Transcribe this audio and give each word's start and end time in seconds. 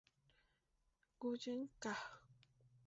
Nguyen 1.17 1.61
Khanh. 1.81 2.05